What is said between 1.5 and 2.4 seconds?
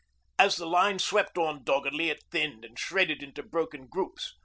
doggedly it